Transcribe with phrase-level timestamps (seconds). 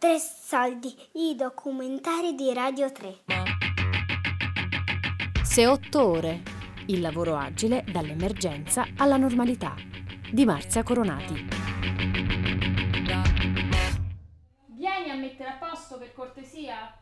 [0.00, 3.18] Tre soldi, i documentari di Radio 3.
[5.42, 6.40] Se otto ore.
[6.86, 9.74] Il lavoro agile dall'emergenza alla normalità.
[10.32, 11.34] Di Marzia Coronati.
[14.68, 16.96] Vieni a mettere a posto per cortesia.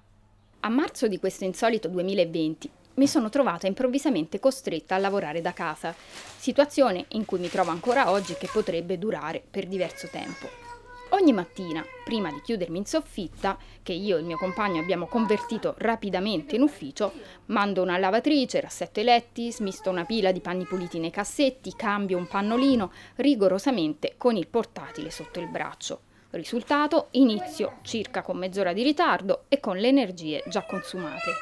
[0.59, 5.95] A marzo di questo insolito 2020 mi sono trovata improvvisamente costretta a lavorare da casa,
[6.37, 10.68] situazione in cui mi trovo ancora oggi e che potrebbe durare per diverso tempo.
[11.11, 15.75] Ogni mattina, prima di chiudermi in soffitta, che io e il mio compagno abbiamo convertito
[15.79, 17.13] rapidamente in ufficio,
[17.47, 22.19] mando una lavatrice, rassetto i letti, smisto una pila di panni puliti nei cassetti, cambio
[22.19, 26.01] un pannolino, rigorosamente con il portatile sotto il braccio.
[26.31, 31.33] Risultato, inizio circa con mezz'ora di ritardo e con le energie già consumate.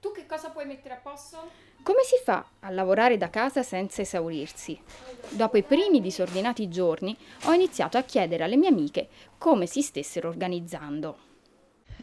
[0.00, 1.38] Tu che cosa puoi mettere a posto?
[1.86, 4.76] Come si fa a lavorare da casa senza esaurirsi?
[5.28, 9.06] Dopo i primi disordinati giorni ho iniziato a chiedere alle mie amiche
[9.38, 11.16] come si stessero organizzando.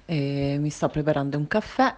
[0.06, 1.94] E mi sto preparando un caffè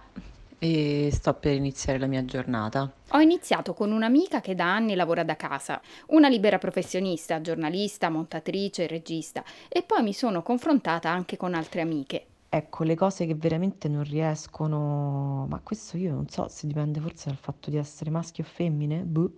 [0.58, 2.92] e sto per iniziare la mia giornata.
[3.10, 8.88] Ho iniziato con un'amica che da anni lavora da casa, una libera professionista, giornalista, montatrice,
[8.88, 12.26] regista, e poi mi sono confrontata anche con altre amiche.
[12.48, 17.28] Ecco, le cose che veramente non riescono, ma questo io non so se dipende forse
[17.28, 19.32] dal fatto di essere maschio o femmine, boh,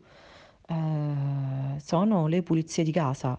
[0.67, 3.39] eh, sono le pulizie di casa.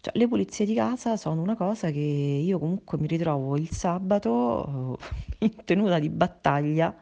[0.00, 4.98] Cioè, le pulizie di casa sono una cosa che io comunque mi ritrovo il sabato
[5.38, 6.94] eh, in tenuta di battaglia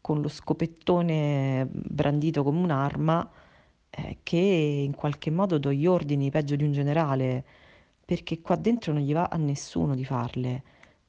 [0.00, 3.30] con lo scopettone brandito come un'arma
[3.90, 7.44] eh, che in qualche modo do gli ordini peggio di un generale
[8.04, 10.62] perché qua dentro non gli va a nessuno di farle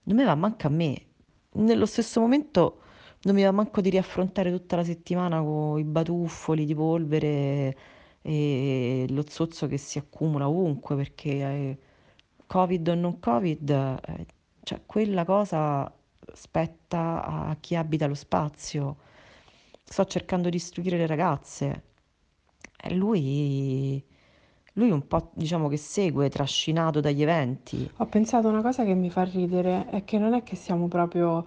[0.03, 1.05] non mi va manco a me.
[1.53, 2.81] Nello stesso momento
[3.23, 7.77] non mi va manco di riaffrontare tutta la settimana con i batuffoli di polvere
[8.21, 11.77] e lo zozzo che si accumula ovunque perché eh,
[12.47, 14.25] covid o non covid, eh,
[14.63, 15.91] cioè quella cosa
[16.33, 18.97] spetta a chi abita lo spazio.
[19.83, 21.83] Sto cercando di istruire le ragazze
[22.77, 24.03] e lui
[24.73, 27.89] lui un po' diciamo che segue, trascinato dagli eventi.
[27.97, 31.45] Ho pensato una cosa che mi fa ridere, è che non è che siamo proprio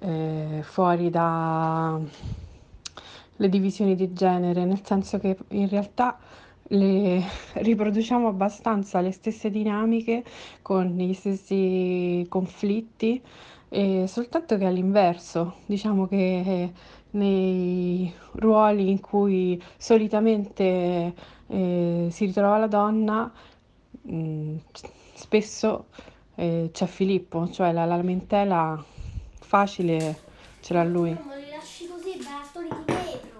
[0.00, 2.00] eh, fuori da
[3.40, 6.18] le divisioni di genere, nel senso che in realtà
[6.68, 7.22] le
[7.54, 10.24] riproduciamo abbastanza le stesse dinamiche
[10.62, 13.22] con gli stessi conflitti,
[13.68, 16.72] e soltanto che all'inverso, diciamo che
[17.10, 21.14] nei ruoli in cui solitamente
[21.46, 23.30] eh, si ritrova la donna,
[24.02, 24.56] mh, mm,
[25.14, 25.86] spesso
[26.34, 28.82] eh, c'è Filippo, cioè la, la lamentela
[29.40, 30.18] facile
[30.60, 31.10] ce l'ha lui.
[31.10, 33.36] Ma li lasci così, bastoni di vetro.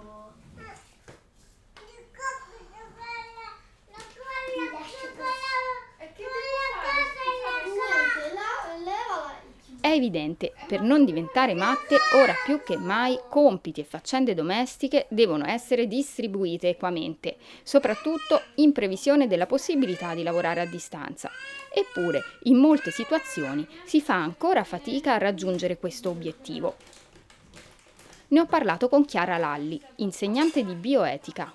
[9.80, 15.46] È evidente, per non diventare matte, ora più che mai compiti e faccende domestiche devono
[15.46, 21.30] essere distribuite equamente, soprattutto in previsione della possibilità di lavorare a distanza.
[21.72, 26.76] Eppure, in molte situazioni si fa ancora fatica a raggiungere questo obiettivo.
[28.28, 31.52] Ne ho parlato con Chiara Lalli, insegnante di bioetica.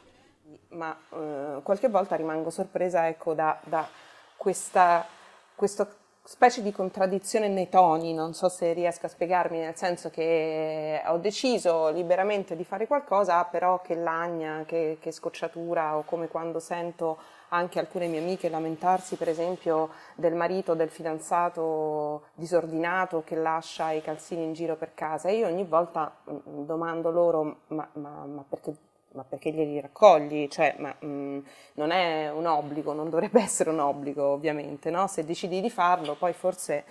[0.70, 3.88] Ma eh, qualche volta rimango sorpresa ecco, da, da
[4.36, 5.08] questa,
[5.56, 11.02] questo specie di contraddizione nei toni, non so se riesco a spiegarmi, nel senso che
[11.06, 16.60] ho deciso liberamente di fare qualcosa, però che lagna, che, che scocciatura, o come quando
[16.60, 17.18] sento
[17.50, 24.02] anche alcune mie amiche lamentarsi per esempio del marito, del fidanzato disordinato che lascia i
[24.02, 25.28] calzini in giro per casa.
[25.28, 28.74] E io ogni volta mm, domando loro ma, ma, ma perché
[29.14, 30.48] ma perché glieli raccogli?
[30.48, 31.40] Cioè, ma, mh, mm,
[31.74, 35.08] non è un obbligo, non dovrebbe essere un obbligo ovviamente, no?
[35.08, 36.86] Se decidi di farlo, poi forse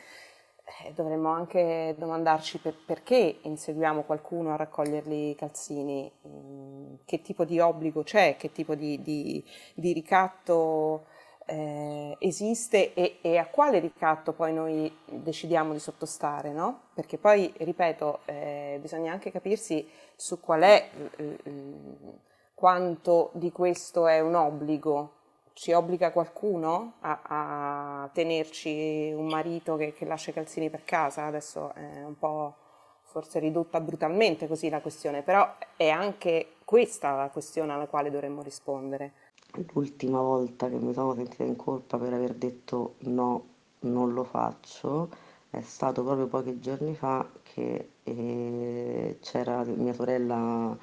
[0.85, 7.23] eh, dovremmo anche domandarci per, perché inseguiamo qualcuno a raccoglierli i calzini, mh, mm, che
[7.23, 9.45] tipo di obbligo c'è, che tipo di, di,
[9.75, 11.07] di ricatto
[11.47, 16.83] eh, esiste e, e, a quale ricatto poi noi decidiamo di sottostare, no?
[16.95, 20.89] Perché poi, ripeto, eh, bisogna anche capirsi su qual è,
[22.55, 25.15] quanto di questo è un obbligo.
[25.55, 27.21] Ci obbliga qualcuno a,
[28.05, 31.27] a tenerci un marito che, che lascia i calzini per casa?
[31.27, 32.55] Adesso è un po'
[33.13, 35.47] forse ridotta brutalmente così la questione, però
[35.77, 39.13] è anche questa la questione alla quale dovremmo rispondere.
[39.75, 43.45] L'ultima volta che mi sono sentita in colpa per aver detto no,
[43.81, 45.11] non lo faccio,
[45.51, 50.77] è stato proprio pochi giorni fa che eh, c'era mia sorella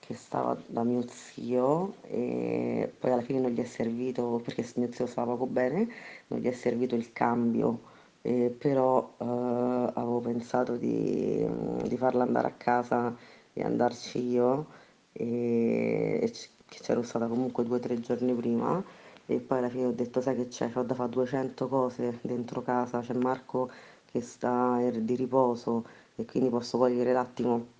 [0.00, 4.90] che stava da mio zio e poi alla fine non gli è servito, perché mio
[4.90, 5.86] zio stava poco bene,
[6.28, 7.80] non gli è servito il cambio.
[8.22, 11.46] E però eh, avevo pensato di,
[11.86, 13.14] di farla andare a casa
[13.52, 14.66] e andarci io,
[15.12, 16.32] e, e
[16.68, 18.82] che c'ero stata comunque due o tre giorni prima
[19.26, 22.62] e poi alla fine ho detto sai che c'è, ho da fare 200 cose dentro
[22.62, 23.70] casa, c'è Marco
[24.10, 25.84] che sta di riposo
[26.16, 27.76] e quindi posso cogliere l'attimo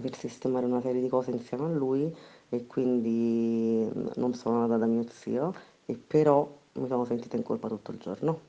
[0.00, 2.14] per sistemare una serie di cose insieme a lui
[2.48, 5.54] e quindi non sono andata da mio zio
[5.86, 8.40] e però mi sono sentita in colpa tutto il giorno.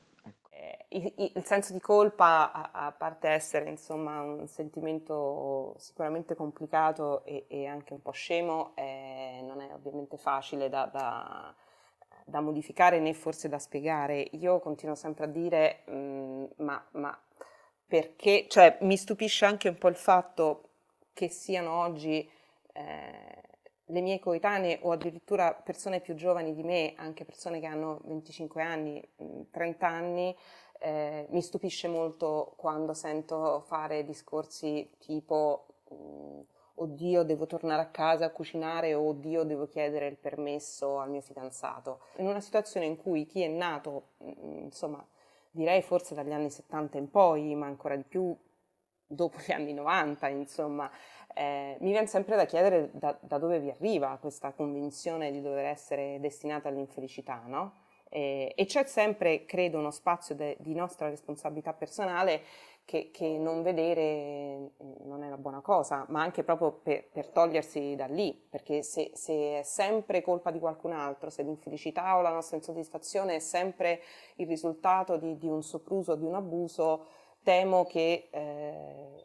[0.49, 7.65] Eh, il senso di colpa, a, parte essere insomma un sentimento sicuramente complicato e, e
[7.65, 11.53] anche un po' scemo, eh, non è ovviamente facile da, da,
[12.25, 14.27] da, modificare né forse da spiegare.
[14.31, 17.21] Io continuo sempre a dire, mh, mm, ma, ma
[17.85, 20.69] perché, cioè mi stupisce anche un po' il fatto
[21.13, 22.27] che siano oggi
[22.73, 23.41] eh,
[23.87, 28.61] le mie coetanee o addirittura persone più giovani di me, anche persone che hanno 25
[28.61, 29.09] anni,
[29.51, 30.35] 30 mm, anni,
[30.79, 36.39] eh, mi stupisce molto quando sento fare discorsi tipo mm,
[36.75, 42.01] oddio devo tornare a casa a cucinare oddio devo chiedere il permesso al mio fidanzato.
[42.17, 45.05] In una situazione in cui chi è nato, mm, insomma,
[45.51, 48.35] direi forse dagli anni 70 in poi, ma ancora di più
[49.05, 50.89] dopo gli anni 90, insomma,
[51.35, 55.65] eh, mi viene sempre da chiedere da, da, dove vi arriva questa convinzione di dover
[55.65, 57.81] essere destinata all'infelicità, no?
[58.09, 62.43] E, e c'è sempre, credo, uno spazio de, di nostra responsabilità personale
[62.85, 64.71] che, che, non vedere
[65.03, 69.11] non è una buona cosa, ma anche proprio per, per togliersi da lì, perché se,
[69.13, 74.01] se, è sempre colpa di qualcun altro, se l'infelicità o la nostra insoddisfazione è sempre
[74.35, 77.05] il risultato di, di un sopruso, di un abuso,
[77.43, 79.23] temo che eh,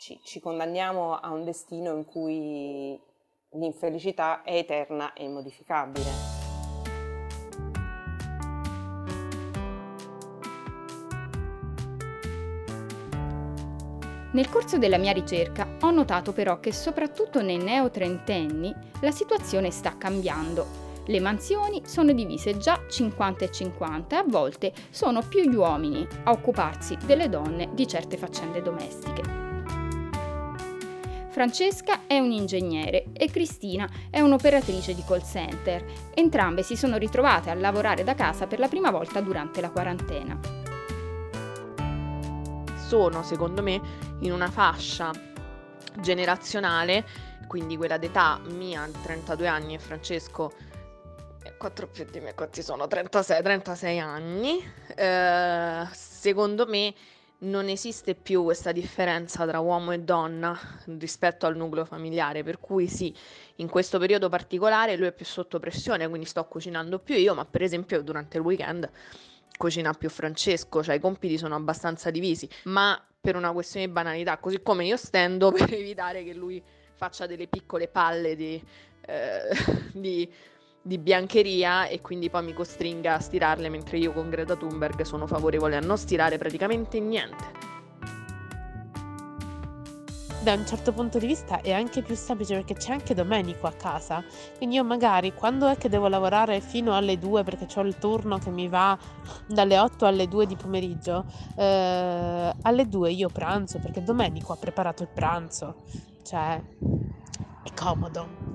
[0.00, 3.00] ci, ci condanniamo a un destino in cui
[3.52, 6.29] l'infelicità è eterna e immodificabile.
[14.32, 19.96] Nel corso della mia ricerca ho notato però che soprattutto nei neotrentenni la situazione sta
[19.98, 20.88] cambiando.
[21.06, 26.06] Le mansioni sono divise già 50 e 50 e a volte sono più gli uomini
[26.24, 29.38] a occuparsi delle donne di certe faccende domestiche.
[31.30, 35.84] Francesca è un ingegnere e Cristina è un'operatrice di call center.
[36.14, 40.38] Entrambe si sono ritrovate a lavorare da casa per la prima volta durante la quarantena.
[42.76, 43.80] Sono, secondo me,
[44.20, 45.10] in una fascia
[46.00, 47.04] generazionale,
[47.46, 50.52] quindi quella d'età mia, 32 anni, e Francesco
[51.56, 52.86] 4 più di me, quanti sono?
[52.86, 54.64] 36, 36 anni.
[54.94, 56.94] Eh, secondo me
[57.40, 60.58] non esiste più questa differenza tra uomo e donna
[60.98, 63.14] rispetto al nucleo familiare, per cui sì,
[63.56, 67.44] in questo periodo particolare lui è più sotto pressione, quindi sto cucinando più io, ma
[67.44, 68.90] per esempio durante il weekend
[69.56, 74.38] cucina più Francesco, cioè i compiti sono abbastanza divisi, ma per una questione di banalità,
[74.38, 76.62] così come io stendo per evitare che lui
[76.94, 78.62] faccia delle piccole palle di,
[79.06, 79.40] eh,
[79.92, 80.28] di
[80.82, 85.26] di biancheria e quindi poi mi costringa a stirarle mentre io con Greta Thunberg sono
[85.26, 87.79] favorevole a non stirare praticamente niente.
[90.42, 93.72] Da un certo punto di vista è anche più semplice perché c'è anche Domenico a
[93.72, 94.24] casa,
[94.56, 98.38] quindi io magari quando è che devo lavorare fino alle 2 perché ho il turno
[98.38, 98.98] che mi va
[99.46, 101.26] dalle 8 alle 2 di pomeriggio,
[101.56, 105.82] eh, alle 2 io pranzo perché Domenico ha preparato il pranzo,
[106.22, 106.58] cioè
[107.62, 108.48] è comodo.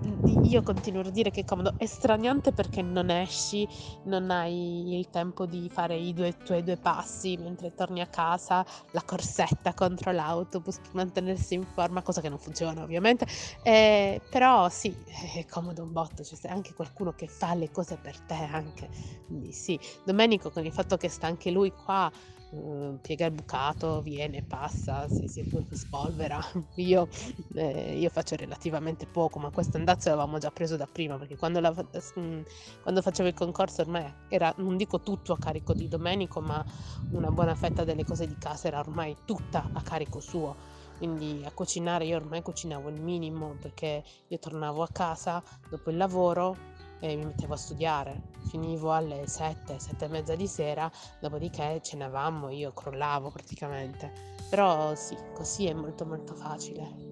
[0.43, 1.75] Io continuo a dire che è comodo.
[1.77, 3.67] È straniante perché non esci,
[4.03, 8.65] non hai il tempo di fare i due, tuoi due passi mentre torni a casa,
[8.91, 13.25] la corsetta contro l'autobus per mantenersi in forma, cosa che non funziona ovviamente.
[13.63, 14.95] Eh, però sì,
[15.35, 18.89] è comodo un botto, c'è anche qualcuno che fa le cose per te anche.
[19.27, 22.11] Quindi sì, Domenico con il fatto che sta anche lui qua
[22.55, 26.39] uh, piega il bucato, viene, passa, si, si spolvera.
[26.75, 27.07] Io,
[27.53, 31.59] eh, io, faccio relativamente poco, ma questo andazzo l'avevamo già preso da prima, perché quando,
[31.59, 32.41] la, mm,
[32.81, 36.63] quando facevo il concorso ormai era, non dico tutto a carico di Domenico, ma
[37.11, 41.51] una buona fetta delle cose di casa era ormai tutta a carico suo quindi a
[41.51, 47.15] cucinare io ormai cucinavo il minimo perché io tornavo a casa dopo il lavoro e
[47.15, 48.33] mi mettevo a studiare.
[48.47, 54.11] Finivo alle 7, 7 e mezza di sera, dopodiché cenavamo, io crollavo praticamente.
[54.49, 57.04] Però sì, così è molto molto facile.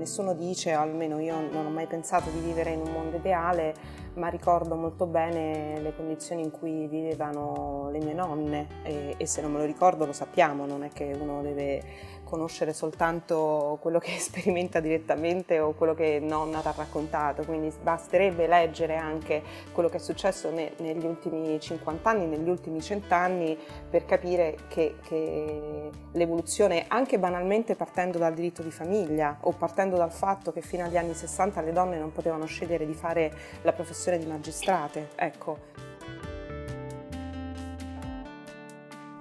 [0.00, 3.74] Nessuno dice, almeno io non ho mai pensato di vivere in un mondo ideale,
[4.14, 9.42] ma ricordo molto bene le condizioni in cui vivevano le mie nonne e, e, se
[9.42, 11.82] non me lo ricordo lo sappiamo, non è che uno deve
[12.30, 18.46] conoscere soltanto quello che sperimenta direttamente o quello che nonna ti ha raccontato, quindi basterebbe
[18.46, 23.58] leggere anche quello che è successo ne, negli ultimi 50 anni, negli ultimi 100 anni
[23.90, 30.12] per capire che, che l'evoluzione, anche banalmente partendo dal diritto di famiglia o partendo dal
[30.12, 33.32] fatto che fino agli anni 60 le donne non potevano scegliere di fare
[33.62, 35.58] la professione di magistrate, ecco.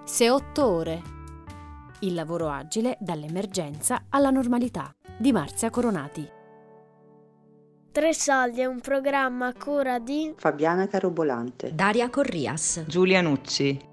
[0.04, 1.19] Se otto ore.
[2.02, 6.26] Il lavoro agile dall'emergenza alla normalità di Marzia Coronati.
[7.92, 13.88] Tre soldi è un programma a cura di Fabiana Carobolante, Daria Corrias, Giulia Nucci.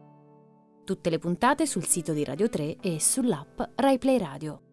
[0.85, 4.66] Tutte le puntate sul sito di Radio 3 e sull'app RaiPlay Radio.